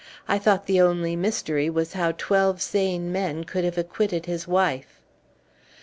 [0.27, 4.99] "I thought the only mystery was how twelve sane men could have acquitted his wife."